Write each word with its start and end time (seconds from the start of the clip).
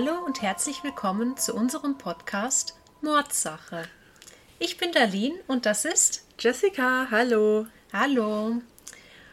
Hallo 0.00 0.24
und 0.24 0.42
herzlich 0.42 0.84
willkommen 0.84 1.36
zu 1.36 1.56
unserem 1.56 1.98
Podcast 1.98 2.76
Mordsache. 3.00 3.82
Ich 4.60 4.78
bin 4.78 4.92
Darlene 4.92 5.34
und 5.48 5.66
das 5.66 5.84
ist 5.84 6.24
Jessica. 6.38 7.08
Hallo. 7.10 7.66
Hallo. 7.92 8.62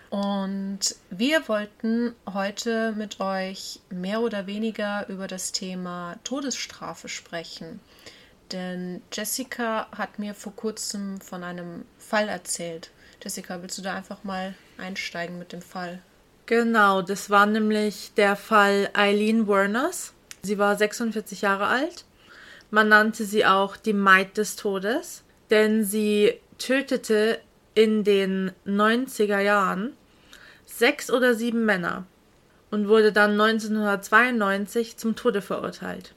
Und 0.09 0.79
wir 1.11 1.47
wollten 1.47 2.15
heute 2.33 2.93
mit 2.93 3.19
euch 3.19 3.79
mehr 3.91 4.21
oder 4.21 4.47
weniger 4.47 5.07
über 5.07 5.27
das 5.27 5.51
Thema 5.51 6.15
Todesstrafe 6.23 7.09
sprechen. 7.09 7.79
Denn 8.51 9.03
Jessica 9.13 9.87
hat 9.95 10.17
mir 10.17 10.33
vor 10.33 10.55
kurzem 10.55 11.21
von 11.21 11.43
einem 11.43 11.85
Fall 11.99 12.27
erzählt. 12.27 12.89
Jessica, 13.21 13.61
willst 13.61 13.77
du 13.77 13.83
da 13.83 13.93
einfach 13.93 14.23
mal 14.23 14.55
einsteigen 14.79 15.37
mit 15.37 15.51
dem 15.51 15.61
Fall? 15.61 16.01
Genau, 16.47 17.03
das 17.03 17.29
war 17.29 17.45
nämlich 17.45 18.13
der 18.17 18.35
Fall 18.35 18.89
Eileen 18.93 19.47
Werners. 19.47 20.14
Sie 20.45 20.57
war 20.57 20.75
46 20.75 21.41
Jahre 21.41 21.67
alt. 21.67 22.05
Man 22.71 22.89
nannte 22.89 23.25
sie 23.25 23.45
auch 23.45 23.77
die 23.77 23.93
Maid 23.93 24.37
des 24.37 24.55
Todes, 24.55 25.23
denn 25.49 25.83
sie 25.83 26.39
tötete 26.57 27.39
in 27.73 28.03
den 28.03 28.51
90er 28.65 29.39
Jahren 29.39 29.93
sechs 30.65 31.11
oder 31.11 31.33
sieben 31.35 31.65
Männer 31.65 32.05
und 32.71 32.87
wurde 32.87 33.11
dann 33.11 33.31
1992 33.39 34.97
zum 34.97 35.15
Tode 35.15 35.41
verurteilt. 35.41 36.13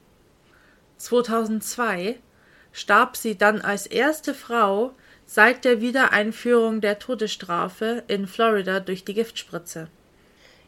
2002 0.99 2.19
starb 2.73 3.17
sie 3.17 3.37
dann 3.37 3.61
als 3.61 3.87
erste 3.87 4.35
Frau 4.35 4.95
seit 5.27 5.65
der 5.65 5.81
Wiedereinführung 5.81 6.81
der 6.81 6.99
Todesstrafe 6.99 8.03
in 8.09 8.27
Florida 8.27 8.81
durch 8.81 9.05
die 9.05 9.15
Giftspritze. 9.15 9.89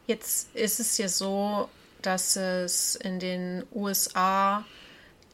Jetzt 0.07 0.55
ist 0.55 0.81
es 0.81 0.99
ja 0.99 1.09
so, 1.09 1.69
dass 2.03 2.37
es 2.37 2.97
in 2.97 3.19
den 3.19 3.65
USA 3.75 4.65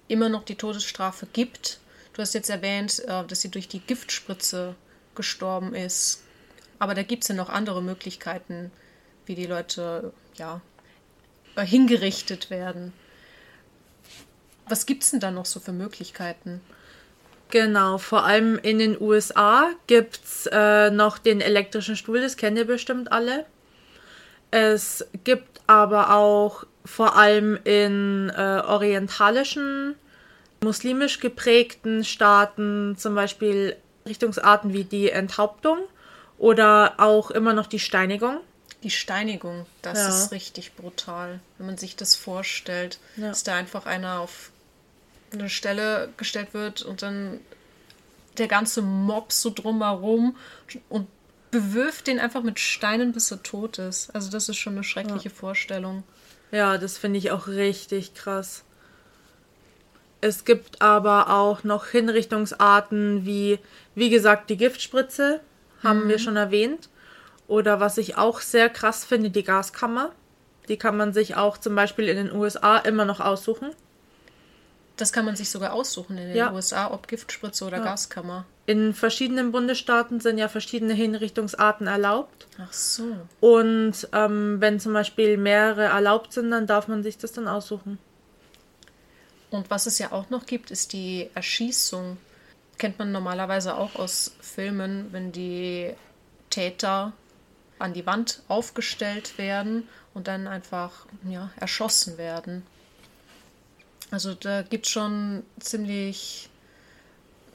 immer 0.08 0.28
noch 0.28 0.44
die 0.44 0.56
Todesstrafe 0.56 1.26
gibt. 1.32 1.80
Du 2.12 2.22
hast 2.22 2.34
jetzt 2.34 2.50
erwähnt, 2.50 3.02
äh, 3.06 3.24
dass 3.24 3.40
sie 3.40 3.50
durch 3.50 3.68
die 3.68 3.80
Giftspritze 3.80 4.74
gestorben 5.14 5.74
ist. 5.74 6.22
Aber 6.78 6.94
da 6.94 7.02
gibt 7.02 7.24
es 7.24 7.28
ja 7.28 7.34
noch 7.34 7.48
andere 7.48 7.82
Möglichkeiten, 7.82 8.70
wie 9.24 9.34
die 9.34 9.46
Leute 9.46 10.12
ja 10.36 10.60
hingerichtet 11.56 12.50
werden. 12.50 12.92
Was 14.68 14.84
gibt 14.84 15.04
es 15.04 15.10
denn 15.12 15.20
da 15.20 15.30
noch 15.30 15.46
so 15.46 15.58
für 15.58 15.72
Möglichkeiten? 15.72 16.60
Genau, 17.50 17.98
vor 17.98 18.24
allem 18.24 18.58
in 18.58 18.78
den 18.78 19.00
USA 19.00 19.70
gibt 19.86 20.20
es 20.24 20.48
äh, 20.50 20.90
noch 20.90 21.18
den 21.18 21.40
elektrischen 21.40 21.96
Stuhl, 21.96 22.20
das 22.20 22.36
kennen 22.36 22.56
ihr 22.56 22.66
bestimmt 22.66 23.12
alle. 23.12 23.46
Es 24.56 25.04
gibt 25.22 25.60
aber 25.66 26.14
auch 26.16 26.64
vor 26.86 27.14
allem 27.14 27.58
in 27.64 28.30
äh, 28.34 28.62
orientalischen, 28.66 29.96
muslimisch 30.62 31.20
geprägten 31.20 32.04
Staaten 32.04 32.96
zum 32.96 33.14
Beispiel 33.14 33.76
Richtungsarten 34.06 34.72
wie 34.72 34.84
die 34.84 35.10
Enthauptung 35.10 35.80
oder 36.38 36.94
auch 36.96 37.30
immer 37.30 37.52
noch 37.52 37.66
die 37.66 37.78
Steinigung. 37.78 38.38
Die 38.82 38.88
Steinigung, 38.88 39.66
das 39.82 39.98
ja. 39.98 40.08
ist 40.08 40.32
richtig 40.32 40.74
brutal. 40.74 41.40
Wenn 41.58 41.66
man 41.66 41.76
sich 41.76 41.94
das 41.94 42.16
vorstellt, 42.16 42.98
ja. 43.18 43.28
dass 43.28 43.44
da 43.44 43.56
einfach 43.56 43.84
einer 43.84 44.20
auf 44.20 44.52
eine 45.34 45.50
Stelle 45.50 46.08
gestellt 46.16 46.54
wird 46.54 46.80
und 46.80 47.02
dann 47.02 47.40
der 48.38 48.48
ganze 48.48 48.80
Mob 48.80 49.32
so 49.32 49.50
drumherum 49.50 50.34
und 50.88 51.08
bewirft 51.56 52.06
den 52.06 52.18
einfach 52.18 52.42
mit 52.42 52.58
Steinen, 52.58 53.12
bis 53.12 53.30
er 53.30 53.42
tot 53.42 53.78
ist. 53.78 54.14
Also 54.14 54.30
das 54.30 54.50
ist 54.50 54.56
schon 54.56 54.74
eine 54.74 54.84
schreckliche 54.84 55.30
ja. 55.30 55.34
Vorstellung. 55.34 56.02
Ja, 56.50 56.76
das 56.76 56.98
finde 56.98 57.18
ich 57.18 57.30
auch 57.30 57.46
richtig 57.46 58.12
krass. 58.14 58.64
Es 60.20 60.44
gibt 60.44 60.82
aber 60.82 61.30
auch 61.30 61.64
noch 61.64 61.86
Hinrichtungsarten 61.86 63.24
wie, 63.24 63.58
wie 63.94 64.10
gesagt, 64.10 64.50
die 64.50 64.58
Giftspritze, 64.58 65.40
haben 65.82 66.04
mhm. 66.04 66.08
wir 66.08 66.18
schon 66.18 66.36
erwähnt. 66.36 66.90
Oder 67.48 67.80
was 67.80 67.96
ich 67.96 68.16
auch 68.16 68.40
sehr 68.40 68.68
krass 68.68 69.04
finde, 69.06 69.30
die 69.30 69.44
Gaskammer. 69.44 70.12
Die 70.68 70.76
kann 70.76 70.96
man 70.96 71.14
sich 71.14 71.36
auch 71.36 71.56
zum 71.56 71.74
Beispiel 71.74 72.08
in 72.08 72.16
den 72.16 72.32
USA 72.32 72.76
immer 72.78 73.04
noch 73.04 73.20
aussuchen. 73.20 73.70
Das 74.96 75.12
kann 75.12 75.26
man 75.26 75.36
sich 75.36 75.50
sogar 75.50 75.72
aussuchen 75.72 76.16
in 76.16 76.28
den 76.28 76.36
ja. 76.36 76.52
USA, 76.52 76.90
ob 76.90 77.06
Giftspritze 77.06 77.66
oder 77.66 77.78
ja. 77.78 77.84
Gaskammer. 77.84 78.46
In 78.64 78.94
verschiedenen 78.94 79.52
Bundesstaaten 79.52 80.20
sind 80.20 80.38
ja 80.38 80.48
verschiedene 80.48 80.94
Hinrichtungsarten 80.94 81.86
erlaubt. 81.86 82.46
Ach 82.58 82.72
so. 82.72 83.04
Und 83.40 84.08
ähm, 84.12 84.56
wenn 84.60 84.80
zum 84.80 84.92
Beispiel 84.92 85.36
mehrere 85.36 85.84
erlaubt 85.84 86.32
sind, 86.32 86.50
dann 86.50 86.66
darf 86.66 86.88
man 86.88 87.02
sich 87.02 87.18
das 87.18 87.32
dann 87.32 87.46
aussuchen. 87.46 87.98
Und 89.50 89.70
was 89.70 89.86
es 89.86 89.98
ja 89.98 90.12
auch 90.12 90.30
noch 90.30 90.46
gibt, 90.46 90.70
ist 90.70 90.92
die 90.92 91.30
Erschießung. 91.34 92.16
Kennt 92.78 92.98
man 92.98 93.12
normalerweise 93.12 93.76
auch 93.76 93.94
aus 93.94 94.32
Filmen, 94.40 95.12
wenn 95.12 95.30
die 95.30 95.94
Täter 96.50 97.12
an 97.78 97.92
die 97.92 98.06
Wand 98.06 98.42
aufgestellt 98.48 99.38
werden 99.38 99.88
und 100.14 100.28
dann 100.28 100.46
einfach 100.46 101.06
ja, 101.28 101.50
erschossen 101.56 102.18
werden. 102.18 102.66
Also 104.10 104.34
da 104.34 104.62
gibt 104.62 104.86
es 104.86 104.92
schon 104.92 105.42
ziemlich 105.58 106.48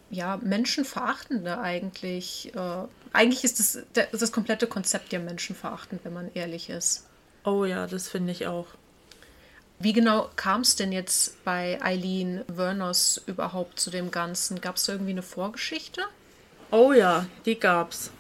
ja, 0.09 0.37
menschenverachtende 0.37 1.59
eigentlich. 1.59 2.53
Äh, 2.53 2.87
eigentlich 3.13 3.43
ist 3.43 3.59
das, 3.59 4.09
das 4.11 4.31
komplette 4.31 4.67
Konzept 4.67 5.13
ja 5.13 5.19
menschenverachtend, 5.19 6.03
wenn 6.03 6.13
man 6.13 6.31
ehrlich 6.33 6.69
ist. 6.69 7.07
Oh 7.43 7.65
ja, 7.65 7.87
das 7.87 8.09
finde 8.09 8.31
ich 8.31 8.47
auch. 8.47 8.67
Wie 9.79 9.93
genau 9.93 10.29
kam 10.35 10.61
es 10.61 10.75
denn 10.75 10.91
jetzt 10.91 11.43
bei 11.43 11.81
Eileen 11.81 12.43
Werners 12.47 13.19
überhaupt 13.25 13.79
zu 13.79 13.89
dem 13.89 14.11
Ganzen? 14.11 14.61
Gab 14.61 14.75
es 14.75 14.87
irgendwie 14.87 15.11
eine 15.11 15.23
Vorgeschichte? 15.23 16.01
Oh 16.69 16.93
ja, 16.93 17.25
die 17.45 17.59
gab's. 17.59 18.11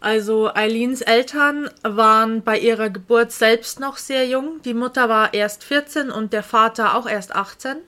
Also 0.00 0.52
Eileens 0.54 1.00
Eltern 1.00 1.70
waren 1.82 2.42
bei 2.42 2.58
ihrer 2.58 2.90
Geburt 2.90 3.32
selbst 3.32 3.80
noch 3.80 3.96
sehr 3.96 4.26
jung. 4.26 4.60
Die 4.62 4.74
Mutter 4.74 5.08
war 5.08 5.32
erst 5.32 5.64
14 5.64 6.10
und 6.10 6.32
der 6.32 6.42
Vater 6.42 6.94
auch 6.94 7.08
erst 7.08 7.34
18. 7.34 7.78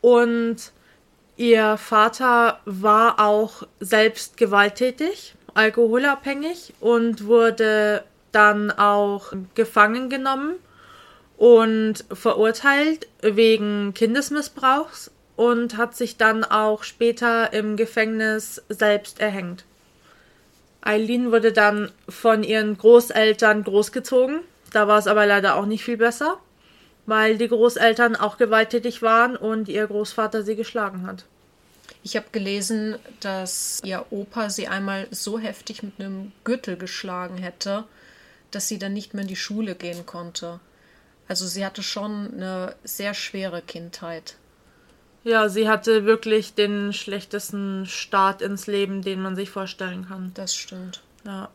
Und 0.00 0.72
ihr 1.36 1.76
Vater 1.76 2.60
war 2.64 3.20
auch 3.20 3.64
selbst 3.80 4.36
gewalttätig, 4.36 5.34
alkoholabhängig 5.52 6.74
und 6.80 7.26
wurde 7.26 8.04
dann 8.32 8.70
auch 8.70 9.32
gefangen 9.54 10.10
genommen 10.10 10.54
und 11.36 12.04
verurteilt 12.12 13.08
wegen 13.20 13.94
Kindesmissbrauchs 13.94 15.10
und 15.36 15.76
hat 15.76 15.96
sich 15.96 16.16
dann 16.16 16.44
auch 16.44 16.82
später 16.82 17.52
im 17.52 17.76
Gefängnis 17.76 18.62
selbst 18.68 19.20
erhängt. 19.20 19.64
Eileen 20.84 21.32
wurde 21.32 21.52
dann 21.52 21.90
von 22.08 22.42
ihren 22.42 22.76
Großeltern 22.76 23.64
großgezogen. 23.64 24.40
Da 24.70 24.86
war 24.86 24.98
es 24.98 25.06
aber 25.06 25.24
leider 25.24 25.56
auch 25.56 25.64
nicht 25.64 25.82
viel 25.82 25.96
besser, 25.96 26.38
weil 27.06 27.38
die 27.38 27.48
Großeltern 27.48 28.16
auch 28.16 28.36
gewalttätig 28.36 29.00
waren 29.00 29.36
und 29.36 29.68
ihr 29.68 29.86
Großvater 29.86 30.42
sie 30.42 30.56
geschlagen 30.56 31.06
hat. 31.06 31.24
Ich 32.02 32.16
habe 32.16 32.26
gelesen, 32.32 32.96
dass 33.20 33.80
ihr 33.82 34.04
Opa 34.10 34.50
sie 34.50 34.68
einmal 34.68 35.08
so 35.10 35.38
heftig 35.38 35.82
mit 35.82 35.98
einem 35.98 36.32
Gürtel 36.44 36.76
geschlagen 36.76 37.38
hätte, 37.38 37.84
dass 38.50 38.68
sie 38.68 38.78
dann 38.78 38.92
nicht 38.92 39.14
mehr 39.14 39.22
in 39.22 39.28
die 39.28 39.36
Schule 39.36 39.74
gehen 39.74 40.04
konnte. 40.04 40.60
Also 41.28 41.46
sie 41.46 41.64
hatte 41.64 41.82
schon 41.82 42.34
eine 42.34 42.74
sehr 42.84 43.14
schwere 43.14 43.62
Kindheit. 43.62 44.36
Ja, 45.24 45.48
sie 45.48 45.68
hatte 45.68 46.04
wirklich 46.04 46.54
den 46.54 46.92
schlechtesten 46.92 47.86
Start 47.86 48.42
ins 48.42 48.66
Leben, 48.66 49.00
den 49.00 49.22
man 49.22 49.36
sich 49.36 49.50
vorstellen 49.50 50.06
kann. 50.06 50.32
Das 50.34 50.54
stimmt. 50.54 51.02
Ja. 51.24 51.48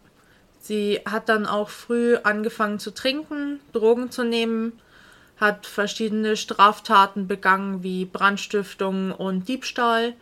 Sie 0.60 1.00
hat 1.06 1.30
dann 1.30 1.46
auch 1.46 1.70
früh 1.70 2.18
angefangen 2.18 2.80
zu 2.80 2.92
trinken, 2.92 3.60
Drogen 3.72 4.12
zu 4.12 4.24
nehmen, 4.24 4.74
hat 5.38 5.68
verschiedene 5.68 6.36
Straftaten 6.36 7.28
begangen 7.28 7.84
wie 7.84 8.06
Brandstiftung 8.06 9.12
und 9.12 9.48
Diebstahl 9.48 10.14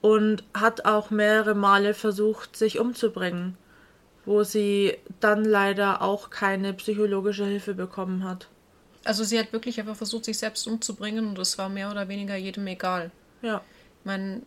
und 0.00 0.44
hat 0.52 0.84
auch 0.84 1.10
mehrere 1.10 1.54
Male 1.54 1.94
versucht, 1.94 2.56
sich 2.56 2.78
umzubringen, 2.78 3.56
wo 4.26 4.42
sie 4.42 4.98
dann 5.20 5.44
leider 5.44 6.02
auch 6.02 6.30
keine 6.30 6.74
psychologische 6.74 7.44
Hilfe 7.44 7.74
bekommen 7.74 8.24
hat. 8.24 8.48
Also 9.08 9.24
sie 9.24 9.38
hat 9.38 9.54
wirklich 9.54 9.80
einfach 9.80 9.96
versucht, 9.96 10.26
sich 10.26 10.36
selbst 10.36 10.66
umzubringen 10.66 11.28
und 11.28 11.38
es 11.38 11.56
war 11.56 11.70
mehr 11.70 11.90
oder 11.90 12.08
weniger 12.08 12.36
jedem 12.36 12.66
egal. 12.66 13.10
Ja. 13.40 13.62
Ich 14.00 14.04
meine, 14.04 14.42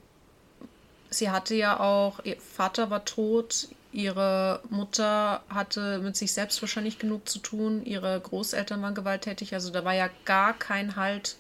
sie 1.10 1.32
hatte 1.32 1.56
ja 1.56 1.80
auch, 1.80 2.24
ihr 2.24 2.38
Vater 2.40 2.92
war 2.92 3.04
tot, 3.04 3.70
ihre 3.92 4.62
Mutter 4.70 5.42
hatte 5.50 5.98
mit 5.98 6.16
sich 6.16 6.32
selbst 6.34 6.62
wahrscheinlich 6.62 7.00
genug 7.00 7.28
zu 7.28 7.40
tun, 7.40 7.84
ihre 7.84 8.20
Großeltern 8.20 8.84
waren 8.84 8.94
gewalttätig, 8.94 9.56
also 9.56 9.72
da 9.72 9.84
war 9.84 9.96
ja 9.96 10.12
gar 10.26 10.54
kein 10.54 10.96
Halt 10.96 11.38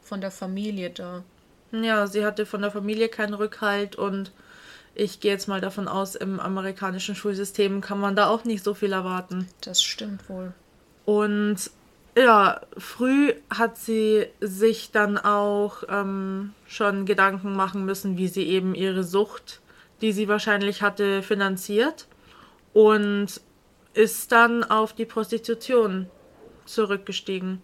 von 0.00 0.22
der 0.22 0.30
Familie 0.30 0.88
da. 0.88 1.24
Ja, 1.72 2.06
sie 2.06 2.24
hatte 2.24 2.46
von 2.46 2.62
der 2.62 2.70
Familie 2.70 3.10
keinen 3.10 3.34
Rückhalt 3.34 3.96
und 3.96 4.32
ich 4.94 5.20
gehe 5.20 5.32
jetzt 5.32 5.46
mal 5.46 5.60
davon 5.60 5.88
aus, 5.88 6.14
im 6.14 6.40
amerikanischen 6.40 7.16
Schulsystem 7.16 7.82
kann 7.82 8.00
man 8.00 8.16
da 8.16 8.28
auch 8.28 8.44
nicht 8.44 8.64
so 8.64 8.72
viel 8.72 8.94
erwarten. 8.94 9.46
Das 9.60 9.82
stimmt 9.82 10.26
wohl. 10.30 10.54
Und 11.04 11.70
Ja, 12.14 12.60
früh 12.76 13.32
hat 13.48 13.78
sie 13.78 14.26
sich 14.40 14.90
dann 14.90 15.16
auch 15.16 15.82
ähm, 15.88 16.52
schon 16.66 17.06
Gedanken 17.06 17.56
machen 17.56 17.86
müssen, 17.86 18.18
wie 18.18 18.28
sie 18.28 18.46
eben 18.46 18.74
ihre 18.74 19.02
Sucht, 19.02 19.60
die 20.02 20.12
sie 20.12 20.28
wahrscheinlich 20.28 20.82
hatte, 20.82 21.22
finanziert 21.22 22.06
und 22.74 23.40
ist 23.94 24.30
dann 24.30 24.62
auf 24.62 24.92
die 24.92 25.06
Prostitution 25.06 26.10
zurückgestiegen. 26.66 27.62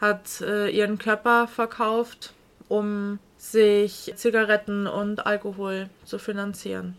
Hat 0.00 0.40
äh, 0.40 0.68
ihren 0.68 0.98
Körper 0.98 1.48
verkauft, 1.48 2.34
um 2.68 3.18
sich 3.38 4.12
Zigaretten 4.14 4.86
und 4.86 5.26
Alkohol 5.26 5.88
zu 6.04 6.20
finanzieren. 6.20 6.96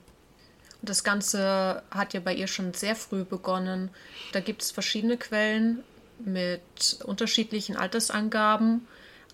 Das 0.81 1.05
Ganze 1.05 1.83
hat 1.91 2.13
ja 2.13 2.19
bei 2.19 2.33
ihr 2.33 2.47
schon 2.47 2.73
sehr 2.73 2.95
früh 2.95 3.23
begonnen. 3.23 3.89
Da 4.33 4.41
gibt 4.41 4.61
es 4.61 4.71
verschiedene 4.71 5.17
Quellen 5.17 5.83
mit 6.25 6.99
unterschiedlichen 7.03 7.75
Altersangaben, 7.75 8.87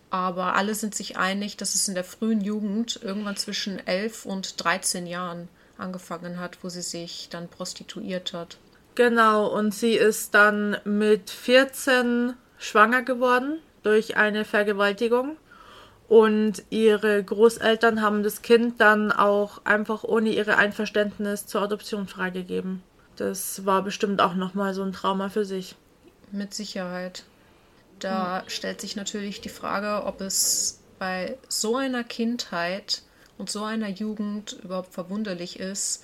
aber 0.10 0.56
alle 0.56 0.76
sind 0.76 0.96
sich 0.96 1.18
einig, 1.18 1.58
dass 1.58 1.76
es 1.76 1.88
in 1.88 1.96
der 1.96 2.04
frühen 2.04 2.42
Jugend 2.42 3.00
irgendwann 3.04 3.38
zwischen 3.38 3.86
11 3.86 4.26
und 4.26 4.64
13 4.64 5.08
Jahren 5.08 5.50
angefangen 5.78 6.40
hat, 6.40 6.60
wo 6.62 6.70
sie 6.70 6.82
sich 6.82 7.28
dann 7.30 7.50
prostituiert 7.50 8.34
hat. 8.34 8.58
Genau, 8.96 9.48
und 9.48 9.74
sie 9.74 9.94
ist 9.94 10.34
dann 10.34 10.78
mit 10.86 11.30
14 11.30 12.34
schwanger 12.58 13.02
geworden 13.02 13.60
durch 13.84 14.16
eine 14.16 14.46
Vergewaltigung. 14.46 15.38
Und 16.08 16.64
ihre 16.70 17.24
Großeltern 17.24 18.02
haben 18.02 18.24
das 18.24 18.42
Kind 18.42 18.80
dann 18.80 19.12
auch 19.12 19.66
einfach 19.66 20.04
ohne 20.04 20.30
ihre 20.30 20.58
Einverständnis 20.58 21.48
zur 21.48 21.64
Adoption 21.64 22.08
freigegeben. 22.08 22.84
Das 23.16 23.66
war 23.66 23.82
bestimmt 23.82 24.22
auch 24.22 24.36
nochmal 24.36 24.74
so 24.74 24.84
ein 24.84 24.94
Trauma 24.94 25.30
für 25.30 25.46
sich. 25.46 25.76
Mit 26.36 26.54
Sicherheit. 26.54 27.24
Da 28.00 28.42
hm. 28.42 28.50
stellt 28.50 28.82
sich 28.82 28.96
natürlich 28.96 29.40
die 29.40 29.50
Frage, 29.50 30.06
ob 30.06 30.20
es 30.20 30.82
bei 31.00 31.38
so 31.48 31.78
einer 31.78 32.04
Kindheit 32.04 33.04
und 33.38 33.50
so 33.50 33.64
einer 33.64 33.88
Jugend 33.88 34.54
überhaupt 34.64 34.94
verwunderlich 34.94 35.60
ist, 35.60 36.04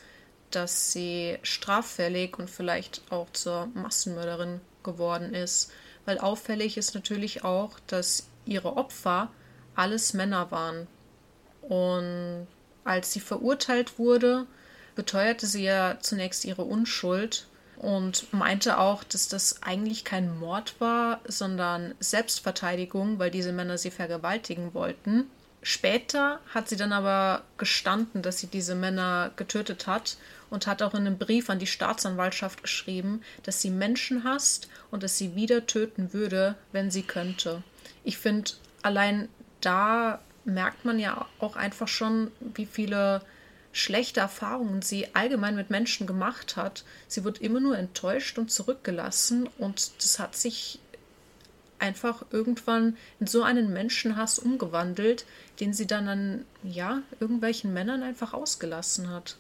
dass 0.50 0.92
sie 0.92 1.38
straffällig 1.44 2.40
und 2.40 2.50
vielleicht 2.50 3.02
auch 3.10 3.30
zur 3.32 3.68
Massenmörderin 3.74 4.62
geworden 4.84 5.34
ist. 5.34 5.72
Weil 6.06 6.18
auffällig 6.18 6.78
ist 6.78 6.96
natürlich 6.96 7.44
auch, 7.44 7.80
dass 7.88 8.28
ihre 8.46 8.78
Opfer 8.78 9.30
alles 9.76 10.14
Männer 10.14 10.50
waren. 10.52 10.88
Und 11.62 12.48
als 12.84 13.12
sie 13.12 13.20
verurteilt 13.20 14.00
wurde, 14.00 14.46
beteuerte 14.96 15.46
sie 15.46 15.64
ja 15.64 15.98
zunächst 16.00 16.46
ihre 16.46 16.64
Unschuld 16.64 17.48
und 17.82 18.32
meinte 18.32 18.78
auch, 18.78 19.04
dass 19.04 19.28
das 19.28 19.64
eigentlich 19.64 20.06
kein 20.06 20.38
Mord 20.40 20.76
war, 20.78 21.20
sondern 21.28 21.96
Selbstverteidigung, 22.00 23.18
weil 23.18 23.32
diese 23.32 23.52
Männer 23.52 23.80
sie 23.80 23.90
vergewaltigen 23.90 24.76
wollten. 24.76 25.26
Später 25.64 26.40
hat 26.54 26.70
sie 26.70 26.76
dann 26.76 26.94
aber 26.94 27.42
gestanden, 27.58 28.22
dass 28.22 28.38
sie 28.38 28.48
diese 28.48 28.76
Männer 28.76 29.32
getötet 29.36 29.88
hat 29.88 30.18
und 30.52 30.68
hat 30.68 30.84
auch 30.84 30.94
in 30.94 31.08
einem 31.08 31.18
Brief 31.18 31.50
an 31.50 31.58
die 31.58 31.66
Staatsanwaltschaft 31.66 32.62
geschrieben, 32.62 33.24
dass 33.42 33.62
sie 33.62 33.72
Menschen 33.72 34.24
hasst 34.26 34.70
und 34.92 35.02
dass 35.02 35.18
sie 35.18 35.36
wieder 35.36 35.66
töten 35.66 36.14
würde, 36.14 36.54
wenn 36.72 36.92
sie 36.92 37.04
könnte. 37.04 37.64
Ich 38.04 38.20
finde, 38.20 38.52
allein 38.84 39.28
da 39.60 40.20
merkt 40.46 40.86
man 40.86 41.00
ja 41.00 41.26
auch 41.40 41.56
einfach 41.56 41.88
schon, 41.88 42.30
wie 42.40 42.68
viele 42.68 43.24
schlechte 43.72 44.20
Erfahrungen 44.20 44.82
sie 44.82 45.08
allgemein 45.14 45.56
mit 45.56 45.70
Menschen 45.70 46.08
gemacht 46.08 46.56
hat. 46.56 46.84
Sie 47.08 47.24
wird 47.24 47.40
immer 47.40 47.60
nur 47.60 47.78
enttäuscht 47.78 48.38
und 48.38 48.52
zurückgelassen 48.52 49.50
und 49.58 49.92
das 50.04 50.20
hat 50.20 50.36
sich 50.36 50.80
einfach 51.80 52.24
irgendwann 52.32 52.96
in 53.20 53.28
so 53.28 53.44
einen 53.44 53.74
Menschenhass 53.74 54.40
umgewandelt, 54.40 55.26
den 55.60 55.74
sie 55.74 55.88
dann 55.88 56.08
an 56.08 56.46
ja, 56.64 57.02
irgendwelchen 57.20 57.74
Männern 57.74 58.04
einfach 58.04 58.34
ausgelassen 58.34 59.10
hat. 59.10 59.38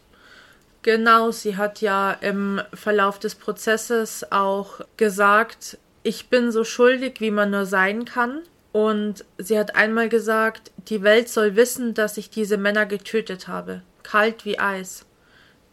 Genau, 0.81 1.30
sie 1.30 1.57
hat 1.57 1.81
ja 1.81 2.12
im 2.12 2.60
Verlauf 2.74 3.19
des 3.19 3.36
Prozesses 3.36 4.31
auch 4.31 4.81
gesagt, 4.98 5.78
ich 6.01 6.30
bin 6.30 6.51
so 6.51 6.63
schuldig, 6.63 7.22
wie 7.22 7.30
man 7.30 7.51
nur 7.51 7.68
sein 7.68 8.06
kann. 8.06 8.42
Und 8.72 9.25
sie 9.38 9.60
hat 9.60 9.75
einmal 9.75 10.10
gesagt, 10.10 10.72
die 10.88 11.04
Welt 11.04 11.30
soll 11.30 11.56
wissen, 11.56 11.94
dass 11.94 12.18
ich 12.18 12.30
diese 12.30 12.57
Männer 12.57 12.86
getötet 12.86 13.48
habe. 13.48 13.83
Kalt 14.03 14.45
wie 14.45 14.59
Eis. 14.59 15.06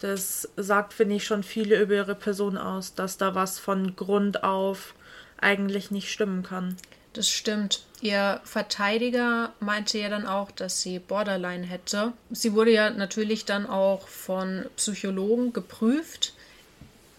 Das 0.01 0.49
sagt, 0.57 0.93
finde 0.93 1.17
ich, 1.17 1.25
schon 1.25 1.43
viele 1.43 1.81
über 1.81 1.95
ihre 1.95 2.15
Person 2.15 2.57
aus, 2.57 2.95
dass 2.95 3.17
da 3.17 3.35
was 3.35 3.59
von 3.59 3.97
Grund 3.97 4.45
auf 4.45 4.95
eigentlich 5.41 5.91
nicht 5.91 6.11
stimmen 6.11 6.43
kann. 6.43 6.77
Das 7.13 7.29
stimmt. 7.29 7.83
Ihr 8.01 8.41
Verteidiger 8.45 9.53
meinte 9.59 9.99
ja 9.99 10.09
dann 10.09 10.27
auch, 10.27 10.53
dass 10.53 10.83
sie 10.83 11.01
Borderline 11.01 11.67
hätte. 11.67 12.13
Sie 12.31 12.53
wurde 12.53 12.71
ja 12.71 12.91
natürlich 12.91 13.45
dann 13.45 13.67
auch 13.67 14.07
von 14.07 14.67
Psychologen 14.77 15.53
geprüft, 15.53 16.35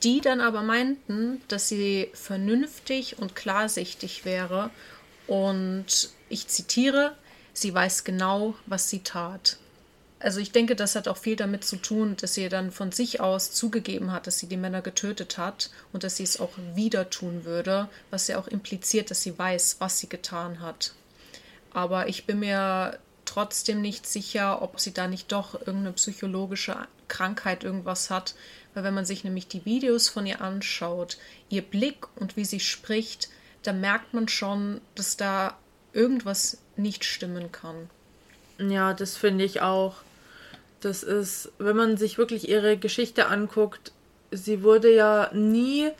die 0.03 0.21
dann 0.21 0.39
aber 0.39 0.61
meinten, 0.61 1.41
dass 1.49 1.67
sie 1.67 2.09
vernünftig 2.13 3.19
und 3.19 3.35
klarsichtig 3.35 4.23
wäre 4.23 4.69
und 5.27 6.09
ich 6.29 6.47
zitiere, 6.47 7.15
sie 7.53 7.73
weiß 7.73 8.05
genau, 8.05 8.55
was 8.65 8.89
sie 8.89 9.01
tat. 9.01 9.57
Also 10.19 10.41
ich 10.41 10.51
denke, 10.51 10.75
das 10.75 10.95
hat 10.95 11.07
auch 11.07 11.17
viel 11.17 11.37
damit 11.37 11.63
zu 11.63 11.77
tun, 11.77 12.17
dass 12.17 12.33
sie 12.33 12.49
dann 12.49 12.71
von 12.71 12.91
sich 12.91 13.21
aus 13.21 13.53
zugegeben 13.53 14.11
hat, 14.11 14.27
dass 14.27 14.37
sie 14.37 14.47
die 14.47 14.57
Männer 14.57 14.81
getötet 14.81 15.37
hat 15.37 15.69
und 15.93 16.03
dass 16.03 16.17
sie 16.17 16.23
es 16.23 16.39
auch 16.41 16.51
wieder 16.75 17.09
tun 17.09 17.45
würde, 17.45 17.87
was 18.11 18.27
ja 18.27 18.37
auch 18.37 18.47
impliziert, 18.47 19.11
dass 19.11 19.21
sie 19.21 19.37
weiß, 19.37 19.77
was 19.79 19.99
sie 19.99 20.09
getan 20.09 20.59
hat. 20.59 20.93
Aber 21.71 22.09
ich 22.09 22.25
bin 22.25 22.39
mir 22.39 22.99
trotzdem 23.23 23.81
nicht 23.81 24.07
sicher, 24.07 24.61
ob 24.61 24.79
sie 24.79 24.93
da 24.93 25.07
nicht 25.07 25.31
doch 25.31 25.53
irgendeine 25.53 25.93
psychologische 25.93 26.75
Krankheit 27.07 27.63
irgendwas 27.63 28.09
hat, 28.09 28.35
weil 28.73 28.83
wenn 28.83 28.93
man 28.93 29.05
sich 29.05 29.23
nämlich 29.23 29.47
die 29.47 29.65
Videos 29.65 30.09
von 30.09 30.25
ihr 30.25 30.41
anschaut, 30.41 31.17
ihr 31.49 31.61
Blick 31.61 32.07
und 32.17 32.35
wie 32.35 32.45
sie 32.45 32.59
spricht, 32.59 33.29
da 33.63 33.71
merkt 33.71 34.13
man 34.13 34.27
schon, 34.27 34.81
dass 34.95 35.15
da 35.15 35.57
irgendwas 35.93 36.57
nicht 36.75 37.05
stimmen 37.05 37.51
kann. 37.51 37.89
Ja, 38.57 38.93
das 38.93 39.15
finde 39.15 39.45
ich 39.45 39.61
auch. 39.61 39.95
Das 40.81 41.03
ist, 41.03 41.51
wenn 41.57 41.75
man 41.75 41.97
sich 41.97 42.17
wirklich 42.17 42.47
ihre 42.47 42.77
Geschichte 42.77 43.27
anguckt, 43.27 43.91
sie 44.31 44.63
wurde 44.63 44.93
ja 44.93 45.29
nie 45.33 45.91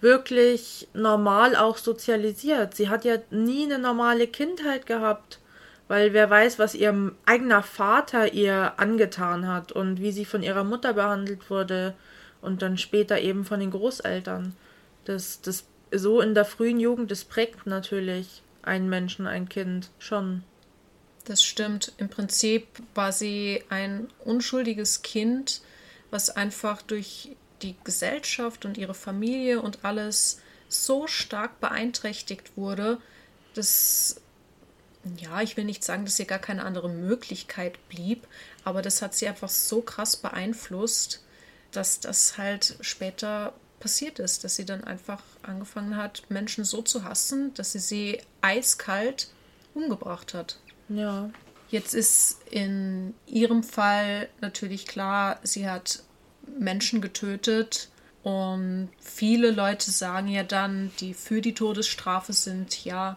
wirklich 0.00 0.88
normal 0.94 1.54
auch 1.54 1.76
sozialisiert. 1.76 2.74
Sie 2.74 2.88
hat 2.88 3.04
ja 3.04 3.18
nie 3.30 3.64
eine 3.64 3.78
normale 3.78 4.26
Kindheit 4.26 4.86
gehabt, 4.86 5.38
weil 5.86 6.12
wer 6.12 6.28
weiß, 6.28 6.58
was 6.58 6.74
ihr 6.74 7.12
eigener 7.24 7.62
Vater 7.62 8.32
ihr 8.32 8.72
angetan 8.78 9.46
hat 9.46 9.72
und 9.72 10.00
wie 10.00 10.12
sie 10.12 10.24
von 10.24 10.42
ihrer 10.42 10.64
Mutter 10.64 10.94
behandelt 10.94 11.50
wurde 11.50 11.94
und 12.40 12.62
dann 12.62 12.78
später 12.78 13.20
eben 13.20 13.44
von 13.44 13.60
den 13.60 13.70
Großeltern. 13.70 14.56
Das, 15.04 15.40
das 15.40 15.64
so 15.92 16.20
in 16.20 16.34
der 16.34 16.44
frühen 16.44 16.80
Jugend, 16.80 17.10
das 17.10 17.24
prägt 17.24 17.66
natürlich 17.66 18.42
einen 18.62 18.88
Menschen, 18.88 19.26
ein 19.26 19.48
Kind 19.48 19.90
schon. 19.98 20.42
Das 21.24 21.42
stimmt. 21.42 21.92
Im 21.98 22.08
Prinzip 22.08 22.66
war 22.94 23.12
sie 23.12 23.62
ein 23.68 24.08
unschuldiges 24.24 25.02
Kind, 25.02 25.62
was 26.10 26.30
einfach 26.30 26.82
durch 26.82 27.30
die 27.62 27.76
Gesellschaft 27.84 28.64
und 28.64 28.76
ihre 28.76 28.94
Familie 28.94 29.62
und 29.62 29.84
alles 29.84 30.40
so 30.68 31.06
stark 31.06 31.60
beeinträchtigt 31.60 32.56
wurde, 32.56 33.00
dass, 33.54 34.20
ja, 35.18 35.42
ich 35.42 35.56
will 35.56 35.64
nicht 35.64 35.84
sagen, 35.84 36.04
dass 36.04 36.18
ihr 36.18 36.24
gar 36.24 36.38
keine 36.38 36.64
andere 36.64 36.88
Möglichkeit 36.88 37.78
blieb, 37.88 38.26
aber 38.64 38.82
das 38.82 39.00
hat 39.02 39.14
sie 39.14 39.28
einfach 39.28 39.48
so 39.48 39.80
krass 39.80 40.16
beeinflusst, 40.16 41.22
dass 41.70 42.00
das 42.00 42.36
halt 42.36 42.76
später 42.80 43.52
passiert 43.78 44.18
ist, 44.18 44.44
dass 44.44 44.56
sie 44.56 44.64
dann 44.64 44.84
einfach 44.84 45.22
angefangen 45.42 45.96
hat, 45.96 46.22
Menschen 46.30 46.64
so 46.64 46.82
zu 46.82 47.04
hassen, 47.04 47.52
dass 47.54 47.72
sie 47.72 47.80
sie 47.80 48.20
eiskalt 48.40 49.28
umgebracht 49.74 50.34
hat. 50.34 50.58
Ja. 50.94 51.30
Jetzt 51.68 51.94
ist 51.94 52.42
in 52.50 53.14
ihrem 53.26 53.62
Fall 53.62 54.28
natürlich 54.40 54.86
klar, 54.86 55.40
sie 55.42 55.68
hat 55.68 56.02
Menschen 56.58 57.00
getötet 57.00 57.88
und 58.22 58.90
viele 59.00 59.50
Leute 59.50 59.90
sagen 59.90 60.28
ja 60.28 60.42
dann, 60.42 60.92
die 61.00 61.14
für 61.14 61.40
die 61.40 61.54
Todesstrafe 61.54 62.32
sind, 62.32 62.84
ja, 62.84 63.16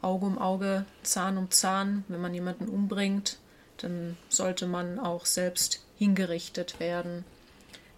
Auge 0.00 0.26
um 0.26 0.38
Auge, 0.38 0.84
Zahn 1.02 1.38
um 1.38 1.50
Zahn, 1.50 2.04
wenn 2.08 2.20
man 2.20 2.32
jemanden 2.32 2.68
umbringt, 2.68 3.38
dann 3.78 4.16
sollte 4.28 4.66
man 4.66 4.98
auch 5.00 5.26
selbst 5.26 5.84
hingerichtet 5.96 6.78
werden. 6.78 7.24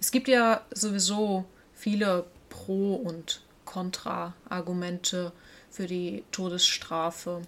Es 0.00 0.10
gibt 0.10 0.28
ja 0.28 0.62
sowieso 0.70 1.44
viele 1.74 2.24
Pro- 2.48 2.94
und 2.94 3.42
Kontra-Argumente 3.66 5.32
für 5.70 5.86
die 5.86 6.24
Todesstrafe. 6.32 7.42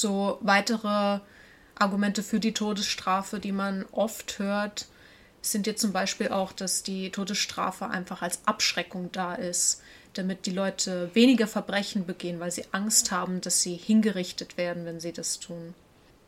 So 0.00 0.38
weitere 0.40 1.20
Argumente 1.74 2.22
für 2.22 2.40
die 2.40 2.54
Todesstrafe, 2.54 3.40
die 3.40 3.52
man 3.52 3.84
oft 3.92 4.38
hört, 4.38 4.86
sind 5.42 5.66
jetzt 5.66 5.80
zum 5.80 5.92
Beispiel 5.92 6.28
auch, 6.28 6.52
dass 6.52 6.82
die 6.82 7.10
Todesstrafe 7.10 7.88
einfach 7.88 8.22
als 8.22 8.40
Abschreckung 8.46 9.10
da 9.12 9.34
ist, 9.34 9.82
damit 10.14 10.46
die 10.46 10.52
Leute 10.52 11.10
weniger 11.14 11.46
Verbrechen 11.46 12.06
begehen, 12.06 12.40
weil 12.40 12.50
sie 12.50 12.64
Angst 12.72 13.10
haben, 13.10 13.40
dass 13.40 13.60
sie 13.62 13.74
hingerichtet 13.74 14.56
werden, 14.56 14.84
wenn 14.84 15.00
sie 15.00 15.12
das 15.12 15.38
tun. 15.38 15.74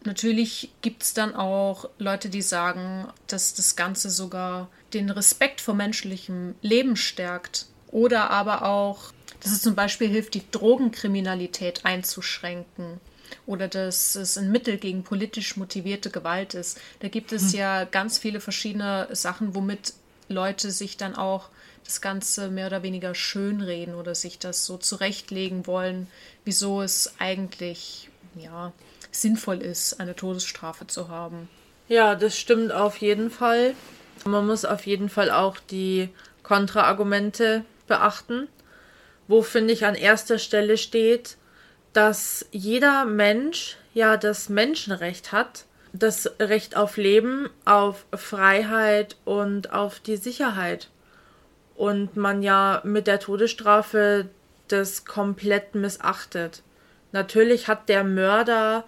Natürlich 0.04 0.70
gibt 0.80 1.02
es 1.02 1.14
dann 1.14 1.34
auch 1.34 1.88
Leute, 1.98 2.28
die 2.28 2.42
sagen, 2.42 3.08
dass 3.26 3.54
das 3.54 3.74
Ganze 3.74 4.10
sogar 4.10 4.68
den 4.94 5.10
Respekt 5.10 5.60
vor 5.60 5.74
menschlichem 5.74 6.54
Leben 6.62 6.96
stärkt. 6.96 7.66
Oder 7.90 8.30
aber 8.30 8.62
auch, 8.62 9.12
dass 9.40 9.52
es 9.52 9.62
zum 9.62 9.74
Beispiel 9.74 10.08
hilft, 10.08 10.34
die 10.34 10.48
Drogenkriminalität 10.50 11.84
einzuschränken. 11.84 13.00
Oder 13.48 13.66
dass 13.66 14.14
es 14.14 14.36
ein 14.36 14.52
Mittel 14.52 14.76
gegen 14.76 15.04
politisch 15.04 15.56
motivierte 15.56 16.10
Gewalt 16.10 16.52
ist. 16.52 16.78
Da 17.00 17.08
gibt 17.08 17.32
es 17.32 17.52
hm. 17.52 17.58
ja 17.58 17.84
ganz 17.84 18.18
viele 18.18 18.40
verschiedene 18.40 19.08
Sachen, 19.12 19.54
womit 19.54 19.94
Leute 20.28 20.70
sich 20.70 20.98
dann 20.98 21.14
auch 21.14 21.48
das 21.82 22.02
Ganze 22.02 22.50
mehr 22.50 22.66
oder 22.66 22.82
weniger 22.82 23.14
schönreden 23.14 23.94
oder 23.94 24.14
sich 24.14 24.38
das 24.38 24.66
so 24.66 24.76
zurechtlegen 24.76 25.66
wollen, 25.66 26.08
wieso 26.44 26.82
es 26.82 27.14
eigentlich, 27.18 28.10
ja, 28.36 28.74
sinnvoll 29.10 29.62
ist, 29.62 29.98
eine 29.98 30.14
Todesstrafe 30.14 30.86
zu 30.86 31.08
haben. 31.08 31.48
Ja, 31.88 32.16
das 32.16 32.36
stimmt 32.36 32.70
auf 32.70 32.98
jeden 32.98 33.30
Fall. 33.30 33.74
Man 34.26 34.46
muss 34.46 34.66
auf 34.66 34.84
jeden 34.84 35.08
Fall 35.08 35.30
auch 35.30 35.56
die 35.70 36.10
Kontraargumente 36.42 37.64
beachten, 37.86 38.48
wo 39.26 39.40
finde 39.40 39.72
ich 39.72 39.86
an 39.86 39.94
erster 39.94 40.38
Stelle 40.38 40.76
steht, 40.76 41.37
dass 41.98 42.46
jeder 42.52 43.04
Mensch 43.06 43.76
ja 43.92 44.16
das 44.16 44.48
Menschenrecht 44.48 45.32
hat, 45.32 45.64
das 45.92 46.30
Recht 46.38 46.76
auf 46.76 46.96
Leben, 46.96 47.50
auf 47.64 48.06
Freiheit 48.14 49.16
und 49.24 49.72
auf 49.72 49.98
die 49.98 50.16
Sicherheit. 50.16 50.90
Und 51.74 52.16
man 52.16 52.44
ja 52.44 52.82
mit 52.84 53.08
der 53.08 53.18
Todesstrafe 53.18 54.28
das 54.68 55.06
komplett 55.06 55.74
missachtet. 55.74 56.62
Natürlich 57.10 57.66
hat 57.66 57.88
der 57.88 58.04
Mörder 58.04 58.84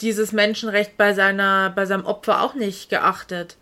dieses 0.00 0.32
Menschenrecht 0.32 0.96
bei 0.96 1.12
seiner, 1.12 1.68
bei 1.68 1.84
seinem 1.84 2.06
Opfer 2.06 2.40
auch 2.40 2.54
nicht 2.54 2.88
geachtet. 2.88 3.58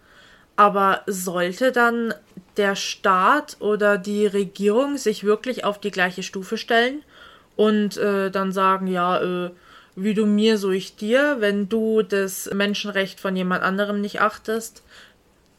Aber 0.55 1.03
sollte 1.09 1.73
dann 1.73 2.15
der 2.57 2.77
Staat 2.77 3.57
oder 3.59 3.99
die 3.99 4.27
Regierung 4.27 4.97
sich 4.97 5.25
wirklich 5.25 5.65
auf 5.65 5.81
die 5.81 5.91
gleiche 5.91 6.23
Stufe 6.23 6.57
stellen 6.57 7.03
und 7.57 7.97
äh, 7.97 8.31
dann 8.31 8.53
sagen, 8.53 8.87
ja, 8.87 9.21
äh, 9.21 9.51
wie 9.95 10.15
du 10.15 10.27
mir, 10.27 10.59
so 10.59 10.71
ich 10.71 10.97
dir, 10.97 11.37
wenn 11.41 11.69
du 11.69 12.03
das 12.03 12.51
Menschenrecht 12.53 13.21
von 13.21 13.37
jemand 13.37 13.63
anderem 13.63 14.01
nicht 14.01 14.21
achtest, 14.21 14.83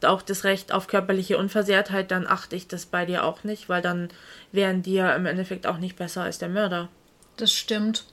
auch 0.02 0.22
das 0.22 0.44
Recht 0.44 0.72
auf 0.72 0.86
körperliche 0.86 1.38
Unversehrtheit, 1.38 2.10
dann 2.10 2.26
achte 2.26 2.56
ich 2.56 2.68
das 2.68 2.86
bei 2.86 3.06
dir 3.06 3.24
auch 3.24 3.44
nicht, 3.44 3.68
weil 3.68 3.80
dann 3.80 4.08
wären 4.52 4.82
die 4.82 4.94
ja 4.94 5.14
im 5.14 5.26
Endeffekt 5.26 5.66
auch 5.66 5.78
nicht 5.78 5.96
besser 5.96 6.22
als 6.22 6.38
der 6.38 6.48
Mörder. 6.48 6.88
Das 7.36 7.52
stimmt. 7.52 8.04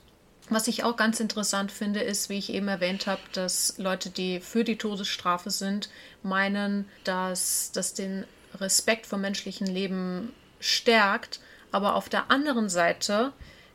Was 0.48 0.68
ich 0.68 0.84
auch 0.84 0.96
ganz 0.96 1.20
interessant 1.20 1.70
finde, 1.70 2.00
ist, 2.00 2.28
wie 2.28 2.38
ich 2.38 2.52
eben 2.52 2.68
erwähnt 2.68 3.06
habe, 3.06 3.20
dass 3.32 3.78
Leute, 3.78 4.10
die 4.10 4.40
für 4.40 4.64
die 4.64 4.76
Todesstrafe 4.76 5.50
sind, 5.50 5.88
meinen, 6.22 6.88
dass 7.04 7.70
das 7.72 7.94
den 7.94 8.24
Respekt 8.54 9.06
vor 9.06 9.18
menschlichen 9.18 9.66
Leben 9.66 10.32
stärkt. 10.60 11.40
Aber 11.70 11.94
auf 11.94 12.08
der 12.08 12.30
anderen 12.30 12.68
Seite 12.68 13.32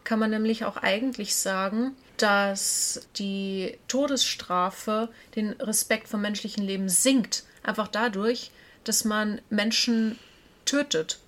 kann 0.08 0.20
man 0.20 0.30
nämlich 0.30 0.64
auch 0.64 0.78
eigentlich 0.78 1.36
sagen, 1.36 1.92
dass 2.16 3.02
die 3.18 3.78
Todesstrafe 3.90 5.10
den 5.36 5.52
Respekt 5.60 6.08
vor 6.08 6.18
menschlichen 6.18 6.64
Leben 6.64 6.88
sinkt. 6.88 7.44
Einfach 7.62 7.90
dadurch, 7.90 8.52
dass 8.86 9.04
man 9.04 9.42
Menschen 9.50 10.18
tötet. 10.64 11.20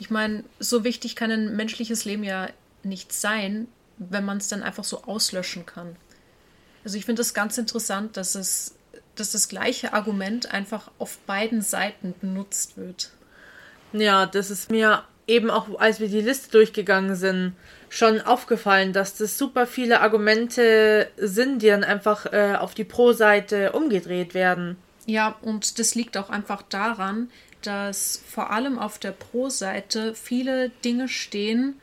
Ich 0.00 0.10
meine, 0.10 0.42
so 0.58 0.82
wichtig 0.82 1.14
kann 1.14 1.30
ein 1.30 1.54
menschliches 1.54 2.04
Leben 2.04 2.24
ja 2.24 2.48
nicht 2.82 3.12
sein, 3.12 3.68
wenn 3.98 4.24
man 4.24 4.38
es 4.38 4.48
dann 4.48 4.64
einfach 4.64 4.82
so 4.82 5.04
auslöschen 5.04 5.64
kann. 5.64 5.94
Also 6.82 6.98
ich 6.98 7.04
finde 7.04 7.22
es 7.22 7.34
ganz 7.34 7.56
interessant, 7.56 8.16
dass 8.16 8.34
es, 8.34 8.74
dass 9.14 9.30
das 9.30 9.46
gleiche 9.46 9.92
Argument 9.92 10.50
einfach 10.52 10.90
auf 10.98 11.18
beiden 11.18 11.62
Seiten 11.62 12.14
benutzt 12.20 12.76
wird. 12.76 13.12
Ja, 13.92 14.26
das 14.26 14.50
ist 14.50 14.72
mir 14.72 15.04
eben 15.32 15.50
auch, 15.50 15.80
als 15.80 15.98
wir 15.98 16.08
die 16.08 16.20
Liste 16.20 16.50
durchgegangen 16.50 17.16
sind, 17.16 17.54
schon 17.88 18.20
aufgefallen, 18.20 18.92
dass 18.92 19.16
das 19.16 19.38
super 19.38 19.66
viele 19.66 20.00
Argumente 20.00 21.08
sind, 21.16 21.62
die 21.62 21.68
dann 21.68 21.84
einfach 21.84 22.32
äh, 22.32 22.54
auf 22.58 22.74
die 22.74 22.84
Pro-Seite 22.84 23.72
umgedreht 23.72 24.34
werden. 24.34 24.76
Ja, 25.06 25.36
und 25.42 25.78
das 25.78 25.94
liegt 25.94 26.16
auch 26.16 26.30
einfach 26.30 26.62
daran, 26.62 27.30
dass 27.62 28.22
vor 28.28 28.50
allem 28.50 28.78
auf 28.78 28.98
der 28.98 29.12
Pro-Seite 29.12 30.14
viele 30.14 30.70
Dinge 30.84 31.08
stehen, 31.08 31.76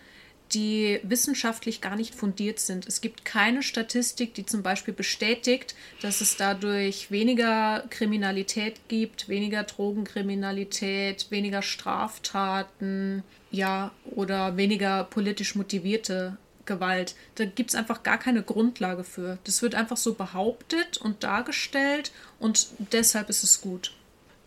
die 0.54 1.00
wissenschaftlich 1.04 1.82
gar 1.82 1.96
nicht 1.96 2.16
fundiert 2.16 2.60
sind. 2.60 2.88
Es 2.88 3.02
gibt 3.02 3.26
keine 3.26 3.62
Statistik, 3.62 4.34
die 4.34 4.46
zum 4.46 4.64
Beispiel 4.64 4.94
bestätigt, 4.94 5.76
dass 6.02 6.22
es 6.22 6.38
dadurch 6.38 7.12
weniger 7.12 7.86
Kriminalität 7.90 8.82
gibt, 8.88 9.30
weniger 9.30 9.64
Drogenkriminalität, 9.64 11.28
weniger 11.30 11.62
Straftaten, 11.62 13.24
ja, 13.52 13.92
oder 14.06 14.58
weniger 14.58 15.04
politisch 15.04 15.56
motivierte 15.56 16.38
Gewalt. 16.66 17.16
Da 17.36 17.46
gibt 17.46 17.72
es 17.72 17.76
einfach 17.76 18.04
gar 18.04 18.18
keine 18.18 18.44
Grundlage 18.44 19.04
für. 19.04 19.40
Das 19.44 19.62
wird 19.62 19.76
einfach 19.76 19.98
so 19.98 20.14
behauptet 20.14 20.98
und 20.98 21.24
dargestellt 21.24 22.12
und 22.40 22.68
deshalb 22.92 23.30
ist 23.30 23.44
es 23.44 23.62
gut. 23.62 23.92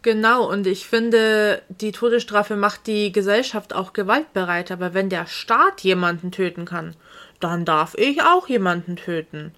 Genau, 0.02 0.50
und 0.50 0.66
ich 0.66 0.86
finde, 0.88 1.62
die 1.68 1.92
Todesstrafe 1.92 2.56
macht 2.56 2.88
die 2.88 3.12
Gesellschaft 3.12 3.72
auch 3.72 3.92
gewaltbereit. 3.92 4.72
Aber 4.72 4.94
wenn 4.94 5.08
der 5.08 5.26
Staat 5.26 5.82
jemanden 5.82 6.32
töten 6.32 6.64
kann, 6.64 6.96
dann 7.38 7.64
darf 7.64 7.94
ich 7.96 8.20
auch 8.22 8.48
jemanden 8.48 8.96
töten. 8.96 9.54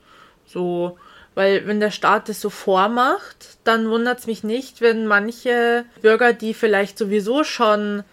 So, 0.46 0.98
weil 1.34 1.66
wenn 1.66 1.80
der 1.80 1.90
Staat 1.90 2.28
das 2.28 2.42
so 2.42 2.50
vormacht, 2.50 3.56
dann 3.64 3.88
wundert 3.88 4.20
es 4.20 4.26
mich 4.26 4.44
nicht, 4.44 4.82
wenn 4.82 5.06
manche 5.06 5.86
Bürger, 6.02 6.34
die 6.34 6.52
vielleicht 6.52 6.98
sowieso 6.98 7.42
schon 7.42 8.04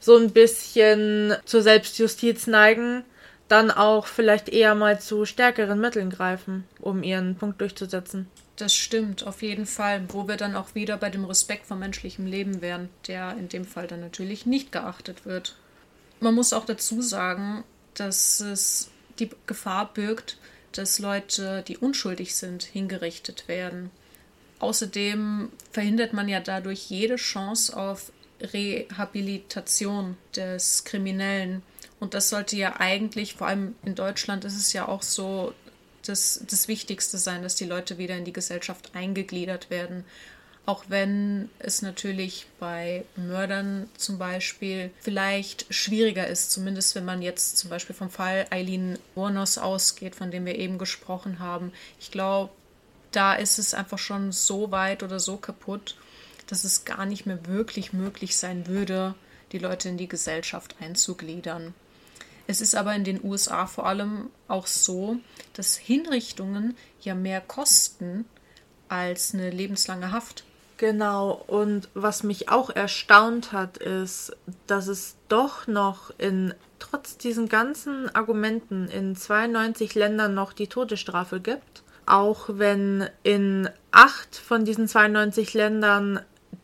so 0.00 0.16
ein 0.16 0.30
bisschen 0.30 1.34
zur 1.44 1.62
Selbstjustiz 1.62 2.46
neigen, 2.46 3.04
dann 3.48 3.70
auch 3.70 4.06
vielleicht 4.06 4.48
eher 4.48 4.74
mal 4.74 5.00
zu 5.00 5.26
stärkeren 5.26 5.80
Mitteln 5.80 6.08
greifen, 6.08 6.64
um 6.80 7.02
ihren 7.02 7.36
Punkt 7.36 7.60
durchzusetzen. 7.60 8.26
Das 8.56 8.74
stimmt, 8.74 9.26
auf 9.26 9.42
jeden 9.42 9.66
Fall. 9.66 10.04
Wo 10.08 10.28
wir 10.28 10.36
dann 10.36 10.54
auch 10.54 10.74
wieder 10.74 10.96
bei 10.96 11.10
dem 11.10 11.24
Respekt 11.24 11.66
vor 11.66 11.76
menschlichem 11.76 12.26
Leben 12.26 12.60
wären, 12.60 12.88
der 13.08 13.36
in 13.36 13.48
dem 13.48 13.64
Fall 13.64 13.86
dann 13.86 14.00
natürlich 14.00 14.46
nicht 14.46 14.70
geachtet 14.70 15.26
wird. 15.26 15.56
Man 16.20 16.34
muss 16.34 16.52
auch 16.52 16.64
dazu 16.64 17.02
sagen, 17.02 17.64
dass 17.94 18.40
es 18.40 18.90
die 19.18 19.30
Gefahr 19.46 19.92
birgt, 19.92 20.38
dass 20.72 20.98
Leute, 20.98 21.62
die 21.66 21.76
unschuldig 21.76 22.34
sind, 22.34 22.62
hingerichtet 22.62 23.48
werden. 23.48 23.90
Außerdem 24.58 25.50
verhindert 25.72 26.12
man 26.12 26.28
ja 26.28 26.40
dadurch 26.40 26.90
jede 26.90 27.16
Chance 27.16 27.76
auf 27.76 28.12
Rehabilitation 28.40 30.16
des 30.34 30.84
Kriminellen. 30.84 31.62
Und 32.00 32.14
das 32.14 32.28
sollte 32.28 32.56
ja 32.56 32.80
eigentlich, 32.80 33.34
vor 33.34 33.46
allem 33.46 33.74
in 33.84 33.94
Deutschland 33.94 34.44
ist 34.44 34.56
es 34.56 34.72
ja 34.72 34.88
auch 34.88 35.02
so, 35.02 35.54
das, 36.08 36.40
das 36.48 36.68
Wichtigste 36.68 37.18
sein, 37.18 37.42
dass 37.42 37.54
die 37.54 37.64
Leute 37.64 37.98
wieder 37.98 38.16
in 38.16 38.24
die 38.24 38.32
Gesellschaft 38.32 38.90
eingegliedert 38.94 39.70
werden. 39.70 40.04
Auch 40.66 40.84
wenn 40.88 41.50
es 41.58 41.82
natürlich 41.82 42.46
bei 42.58 43.04
Mördern 43.16 43.88
zum 43.98 44.18
Beispiel 44.18 44.90
vielleicht 45.00 45.66
schwieriger 45.68 46.26
ist, 46.26 46.52
zumindest 46.52 46.94
wenn 46.94 47.04
man 47.04 47.20
jetzt 47.20 47.58
zum 47.58 47.68
Beispiel 47.68 47.94
vom 47.94 48.08
Fall 48.08 48.46
Eileen 48.50 48.98
Warnos 49.14 49.58
ausgeht, 49.58 50.14
von 50.14 50.30
dem 50.30 50.46
wir 50.46 50.58
eben 50.58 50.78
gesprochen 50.78 51.38
haben. 51.38 51.72
Ich 52.00 52.10
glaube, 52.10 52.50
da 53.12 53.34
ist 53.34 53.58
es 53.58 53.74
einfach 53.74 53.98
schon 53.98 54.32
so 54.32 54.70
weit 54.70 55.02
oder 55.02 55.20
so 55.20 55.36
kaputt, 55.36 55.96
dass 56.46 56.64
es 56.64 56.86
gar 56.86 57.04
nicht 57.04 57.26
mehr 57.26 57.46
wirklich 57.46 57.92
möglich 57.92 58.36
sein 58.36 58.66
würde, 58.66 59.14
die 59.52 59.58
Leute 59.58 59.90
in 59.90 59.98
die 59.98 60.08
Gesellschaft 60.08 60.76
einzugliedern. 60.80 61.74
Es 62.46 62.60
ist 62.60 62.74
aber 62.74 62.94
in 62.94 63.04
den 63.04 63.24
USA 63.24 63.66
vor 63.66 63.86
allem 63.86 64.30
auch 64.48 64.66
so, 64.66 65.16
dass 65.54 65.76
Hinrichtungen 65.76 66.76
ja 67.00 67.14
mehr 67.14 67.40
kosten 67.40 68.26
als 68.88 69.34
eine 69.34 69.50
lebenslange 69.50 70.12
Haft. 70.12 70.44
Genau, 70.76 71.42
und 71.46 71.88
was 71.94 72.24
mich 72.24 72.48
auch 72.48 72.68
erstaunt 72.68 73.52
hat, 73.52 73.78
ist, 73.78 74.36
dass 74.66 74.88
es 74.88 75.14
doch 75.28 75.66
noch 75.66 76.10
in, 76.18 76.52
trotz 76.78 77.16
diesen 77.16 77.48
ganzen 77.48 78.14
Argumenten, 78.14 78.88
in 78.88 79.14
92 79.14 79.94
Ländern 79.94 80.34
noch 80.34 80.52
die 80.52 80.66
Todesstrafe 80.66 81.40
gibt. 81.40 81.82
Auch 82.06 82.48
wenn 82.48 83.08
in 83.22 83.70
acht 83.92 84.36
von 84.36 84.64
diesen 84.64 84.88
92 84.88 85.54
Ländern 85.54 86.20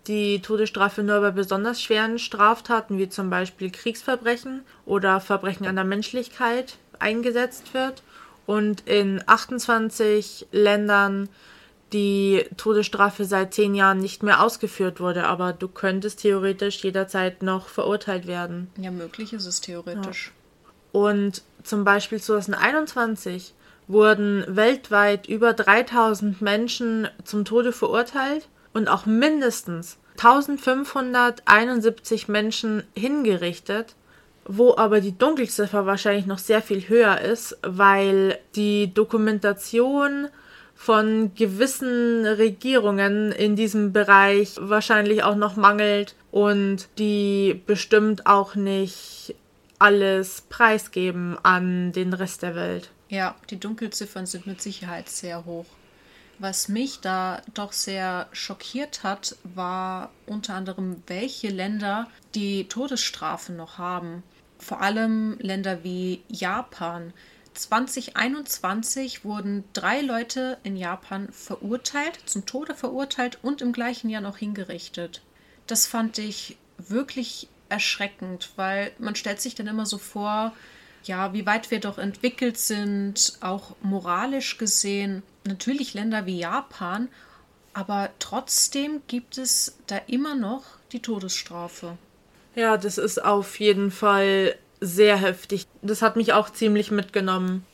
die 0.07 0.41
Todesstrafe 0.41 1.03
nur 1.03 1.21
bei 1.21 1.31
besonders 1.31 1.83
schweren 1.83 2.19
Straftaten 2.19 2.99
wie 2.99 3.09
zum 3.09 3.31
Beispiel 3.31 3.71
Kriegsverbrechen 3.71 4.63
oder 4.87 5.21
Verbrechen 5.21 5.67
an 5.67 5.77
der 5.77 5.85
Menschlichkeit 5.85 6.77
eingesetzt 6.99 7.75
wird 7.75 8.03
und 8.47 8.87
in 8.87 9.23
28 9.27 10.49
Ländern 10.53 11.29
die 11.93 12.45
Todesstrafe 12.57 13.25
seit 13.25 13.53
zehn 13.53 13.75
Jahren 13.75 13.99
nicht 13.99 14.23
mehr 14.23 14.43
ausgeführt 14.43 15.01
wurde, 15.01 15.25
aber 15.27 15.53
du 15.53 15.69
könntest 15.69 16.21
theoretisch 16.21 16.83
jederzeit 16.85 17.43
noch 17.43 17.69
verurteilt 17.69 18.27
werden. 18.27 18.71
Ja, 18.79 18.91
möglich 18.91 19.33
ist 19.33 19.47
es 19.47 19.61
theoretisch. 19.61 20.33
Ja. 20.33 21.01
Und 21.01 21.43
zum 21.63 21.85
Beispiel 21.85 22.21
2021 22.21 23.55
wurden 23.89 24.45
weltweit 24.49 25.27
über 25.27 25.53
3000 25.53 26.41
Menschen 26.41 27.09
zum 27.25 27.45
Tode 27.45 27.73
verurteilt 27.73 28.49
und 28.73 28.89
auch 28.89 29.07
mindestens 29.07 29.99
1571 30.19 32.29
Menschen 32.29 32.83
hingerichtet, 32.95 33.95
wo 34.45 34.77
aber 34.77 35.01
die 35.01 35.17
Dunkelziffer 35.17 35.87
wahrscheinlich 35.87 36.27
noch 36.27 36.39
sehr 36.39 36.63
viel 36.63 36.89
höher 36.89 37.21
ist, 37.21 37.59
weil 37.63 38.39
die 38.55 38.93
Dokumentation 38.93 40.29
von 40.75 41.35
gewissen 41.35 42.27
Regierungen 42.27 43.33
in 43.33 43.55
diesem 43.55 43.93
Bereich 43.93 44.57
wahrscheinlich 44.59 45.23
auch 45.23 45.37
noch 45.37 45.57
mangelt 45.57 46.15
und 46.31 46.89
die 46.99 47.61
bestimmt 47.67 48.27
auch 48.27 48.55
nicht 48.55 49.35
alles 49.79 50.43
preisgeben 50.49 51.37
an 51.43 51.93
den 51.93 52.13
Rest 52.13 52.43
der 52.43 52.55
Welt. 52.55 52.91
Ja, 53.09 53.35
die 53.51 53.61
Dunkelziffern 53.61 54.27
sind 54.27 54.47
mit 54.47 54.63
Sicherheit 54.63 55.09
sehr 55.09 55.45
hoch. 55.45 55.67
Was 56.41 56.69
mich 56.69 57.01
da 57.01 57.43
doch 57.53 57.73
sehr 57.73 58.27
schockiert 58.33 59.03
hat, 59.03 59.37
war 59.45 60.11
unter 60.25 60.55
anderem, 60.55 61.03
welche 61.07 61.51
Länder 61.51 62.09
die 62.35 62.67
Todesstrafe 62.67 63.53
noch 63.53 63.77
haben. 63.77 64.23
Vor 64.59 64.81
allem 64.81 65.37
Länder 65.39 65.85
wie 65.85 66.23
Japan. 66.29 67.13
2021 67.53 69.23
wurden 69.23 69.65
drei 69.75 70.01
Leute 70.01 70.57
in 70.63 70.79
Japan 70.79 71.29
verurteilt, 71.31 72.19
zum 72.25 72.47
Tode 72.47 72.75
verurteilt 72.75 73.39
und 73.43 73.61
im 73.61 73.75
gleichen 73.75 74.09
Jahr 74.09 74.23
noch 74.23 74.39
hingerichtet. 74.39 75.21
Das 75.67 75.87
fand 75.87 76.17
ich 76.17 76.57
wirklich 76.79 77.49
erschreckend, 77.69 78.49
weil 78.57 78.93
man 78.99 79.15
stellt 79.15 79.43
sich 79.43 79.57
dann 79.57 79.67
immer 79.67 79.85
so 79.85 79.99
vor, 79.99 80.55
ja, 81.05 81.35
wie 81.35 81.45
weit 81.45 81.71
wir 81.71 81.81
doch 81.81 81.99
entwickelt 81.99 82.57
sind, 82.57 83.35
auch 83.43 83.77
moralisch 83.83 84.57
gesehen. 84.57 85.23
Natürlich 85.45 85.95
Länder 85.95 86.27
wie 86.27 86.39
Japan, 86.39 87.09
aber 87.73 88.11
trotzdem 88.19 89.03
gibt 89.07 89.39
es 89.39 89.79
da 89.87 89.97
immer 90.07 90.35
noch 90.35 90.65
die 90.93 91.01
Todesstrafe. 91.01 91.97
Ja, 92.55 92.77
das 92.77 92.99
ist 92.99 93.25
auf 93.25 93.61
jeden 93.61 93.91
Fall 93.91 94.57
sehr 94.81 95.17
heftig. 95.17 95.67
Das 95.83 96.03
hat 96.03 96.17
mich 96.17 96.33
auch 96.33 96.51
ziemlich 96.51 96.91
mitgenommen. 96.91 97.65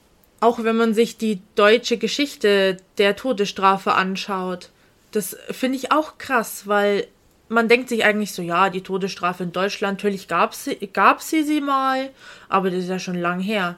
Auch 0.40 0.62
wenn 0.62 0.76
man 0.76 0.92
sich 0.92 1.16
die 1.16 1.40
deutsche 1.54 1.96
Geschichte 1.96 2.76
der 2.99 3.16
Todesstrafe 3.16 3.94
anschaut. 3.94 4.70
Das 5.12 5.37
finde 5.50 5.78
ich 5.78 5.92
auch 5.92 6.18
krass, 6.18 6.66
weil 6.66 7.06
man 7.49 7.68
denkt 7.68 7.88
sich 7.88 8.04
eigentlich 8.04 8.32
so, 8.32 8.42
ja, 8.42 8.70
die 8.70 8.82
Todesstrafe 8.82 9.44
in 9.44 9.52
Deutschland, 9.52 9.99
natürlich 9.99 10.28
gab 10.28 10.54
sie, 10.54 10.75
gab 10.92 11.23
sie 11.23 11.42
sie 11.42 11.61
mal, 11.61 12.11
aber 12.49 12.70
das 12.70 12.80
ist 12.80 12.90
ja 12.90 12.99
schon 12.99 13.18
lang 13.18 13.40
her. 13.40 13.76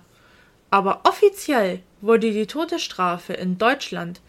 Aber 0.71 1.01
offiziell 1.05 1.81
wurde 2.01 2.31
die 2.31 2.47
Todesstrafe 2.47 3.33
in 3.33 3.59
Deutschland 3.59 4.21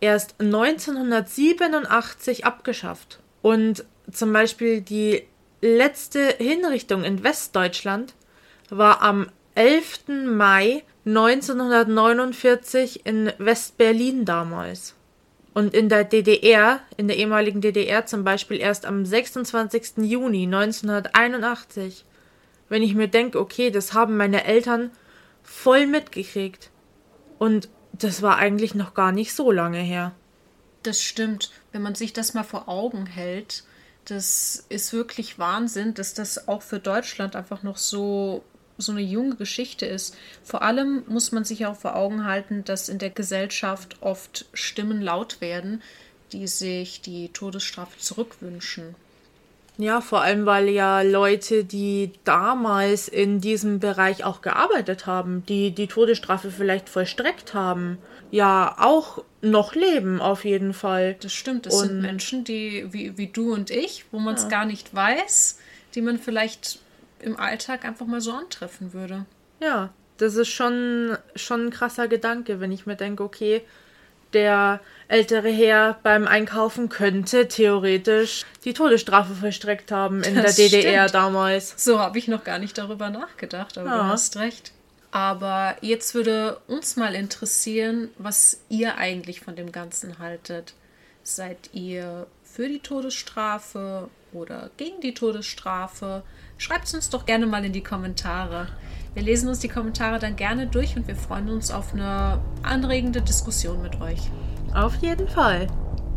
erst 0.00 0.40
1987 0.40 2.44
abgeschafft. 2.44 3.18
Und 3.42 3.84
zum 4.10 4.32
Beispiel 4.32 4.80
die 4.80 5.24
letzte 5.60 6.34
Hinrichtung 6.38 7.04
in 7.04 7.24
Westdeutschland 7.24 8.14
war 8.70 9.02
am 9.02 9.28
11. 9.54 10.26
Mai 10.26 10.84
1949 11.04 13.04
in 13.04 13.32
Westberlin 13.38 14.24
damals. 14.24 14.94
Und 15.54 15.74
in 15.74 15.88
der 15.88 16.04
DDR, 16.04 16.80
in 16.96 17.08
der 17.08 17.16
ehemaligen 17.16 17.60
DDR 17.60 18.06
zum 18.06 18.22
Beispiel 18.22 18.60
erst 18.60 18.86
am 18.86 19.04
26. 19.04 19.98
Juni 19.98 20.44
1981. 20.44 22.04
Wenn 22.68 22.82
ich 22.82 22.94
mir 22.94 23.08
denke, 23.08 23.40
okay, 23.40 23.72
das 23.72 23.94
haben 23.94 24.16
meine 24.16 24.44
Eltern 24.44 24.92
voll 25.48 25.86
mitgekriegt. 25.86 26.70
Und 27.38 27.68
das 27.92 28.22
war 28.22 28.36
eigentlich 28.36 28.74
noch 28.74 28.94
gar 28.94 29.12
nicht 29.12 29.34
so 29.34 29.50
lange 29.50 29.78
her. 29.78 30.12
Das 30.82 31.02
stimmt. 31.02 31.50
Wenn 31.72 31.82
man 31.82 31.94
sich 31.94 32.12
das 32.12 32.34
mal 32.34 32.44
vor 32.44 32.68
Augen 32.68 33.06
hält, 33.06 33.64
das 34.04 34.64
ist 34.68 34.92
wirklich 34.92 35.38
Wahnsinn, 35.38 35.94
dass 35.94 36.14
das 36.14 36.48
auch 36.48 36.62
für 36.62 36.78
Deutschland 36.78 37.34
einfach 37.36 37.62
noch 37.62 37.76
so 37.76 38.44
so 38.80 38.92
eine 38.92 39.00
junge 39.00 39.34
Geschichte 39.34 39.86
ist. 39.86 40.16
Vor 40.44 40.62
allem 40.62 41.02
muss 41.08 41.32
man 41.32 41.44
sich 41.44 41.66
auch 41.66 41.74
vor 41.74 41.96
Augen 41.96 42.24
halten, 42.24 42.62
dass 42.64 42.88
in 42.88 43.00
der 43.00 43.10
Gesellschaft 43.10 43.96
oft 44.02 44.46
Stimmen 44.52 45.02
laut 45.02 45.40
werden, 45.40 45.82
die 46.30 46.46
sich 46.46 47.00
die 47.00 47.30
Todesstrafe 47.30 47.98
zurückwünschen. 47.98 48.94
Ja, 49.80 50.00
vor 50.00 50.22
allem, 50.22 50.44
weil 50.44 50.68
ja 50.68 51.02
Leute, 51.02 51.64
die 51.64 52.10
damals 52.24 53.06
in 53.06 53.40
diesem 53.40 53.78
Bereich 53.78 54.24
auch 54.24 54.42
gearbeitet 54.42 55.06
haben, 55.06 55.46
die 55.46 55.70
die 55.70 55.86
Todesstrafe 55.86 56.50
vielleicht 56.50 56.88
vollstreckt 56.88 57.54
haben, 57.54 57.98
ja 58.32 58.74
auch 58.78 59.22
noch 59.40 59.76
leben, 59.76 60.20
auf 60.20 60.44
jeden 60.44 60.74
Fall. 60.74 61.14
Das 61.20 61.32
stimmt, 61.32 61.66
das 61.66 61.74
und 61.74 61.86
sind 61.86 62.00
Menschen, 62.00 62.42
die 62.42 62.92
wie, 62.92 63.16
wie 63.16 63.28
du 63.28 63.54
und 63.54 63.70
ich, 63.70 64.06
wo 64.10 64.18
man 64.18 64.34
es 64.34 64.42
ja. 64.42 64.48
gar 64.48 64.66
nicht 64.66 64.92
weiß, 64.92 65.60
die 65.94 66.02
man 66.02 66.18
vielleicht 66.18 66.80
im 67.20 67.38
Alltag 67.38 67.84
einfach 67.84 68.06
mal 68.06 68.20
so 68.20 68.32
antreffen 68.32 68.92
würde. 68.92 69.26
Ja, 69.60 69.90
das 70.16 70.34
ist 70.34 70.48
schon, 70.48 71.16
schon 71.36 71.66
ein 71.66 71.70
krasser 71.70 72.08
Gedanke, 72.08 72.58
wenn 72.58 72.72
ich 72.72 72.84
mir 72.84 72.96
denke, 72.96 73.22
okay, 73.22 73.62
der 74.32 74.80
ältere 75.08 75.48
Herr 75.48 75.98
beim 76.02 76.26
Einkaufen 76.26 76.88
könnte 76.88 77.48
theoretisch 77.48 78.44
die 78.64 78.74
Todesstrafe 78.74 79.34
vollstreckt 79.34 79.90
haben 79.90 80.22
in 80.22 80.34
das 80.34 80.56
der 80.56 80.68
DDR 80.68 81.08
stimmt. 81.08 81.14
damals. 81.14 81.74
So 81.76 81.98
habe 81.98 82.18
ich 82.18 82.28
noch 82.28 82.44
gar 82.44 82.58
nicht 82.58 82.76
darüber 82.76 83.10
nachgedacht, 83.10 83.78
aber 83.78 83.88
ja. 83.88 83.96
du 83.98 84.04
hast 84.04 84.36
recht. 84.36 84.72
Aber 85.10 85.76
jetzt 85.80 86.14
würde 86.14 86.60
uns 86.66 86.96
mal 86.96 87.14
interessieren, 87.14 88.10
was 88.18 88.60
ihr 88.68 88.98
eigentlich 88.98 89.40
von 89.40 89.56
dem 89.56 89.72
Ganzen 89.72 90.18
haltet. 90.18 90.74
Seid 91.22 91.70
ihr 91.72 92.26
für 92.44 92.68
die 92.68 92.80
Todesstrafe 92.80 94.10
oder 94.32 94.70
gegen 94.76 95.00
die 95.00 95.14
Todesstrafe? 95.14 96.22
Schreibt 96.58 96.86
es 96.86 96.94
uns 96.94 97.08
doch 97.08 97.24
gerne 97.24 97.46
mal 97.46 97.64
in 97.64 97.72
die 97.72 97.82
Kommentare. 97.82 98.66
Wir 99.14 99.22
lesen 99.22 99.48
uns 99.48 99.60
die 99.60 99.68
Kommentare 99.68 100.18
dann 100.18 100.36
gerne 100.36 100.66
durch 100.66 100.96
und 100.96 101.06
wir 101.06 101.16
freuen 101.16 101.48
uns 101.48 101.70
auf 101.70 101.94
eine 101.94 102.40
anregende 102.62 103.22
Diskussion 103.22 103.80
mit 103.80 104.00
euch. 104.00 104.30
Auf 104.74 104.96
jeden 104.96 105.28
Fall. 105.28 105.68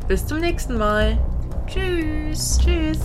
Bis 0.07 0.25
zum 0.25 0.39
nächsten 0.39 0.77
Mal. 0.77 1.17
Tschüss. 1.67 2.59
Tschüss. 2.61 2.99